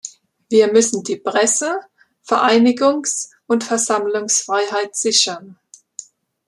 Wir 0.49 0.73
müssen 0.73 1.03
die 1.03 1.17
Presse-, 1.17 1.79
Vereinigungs- 2.27 3.29
und 3.45 3.63
Versammlungsfreiheit 3.63 4.95
sichern. 4.95 5.59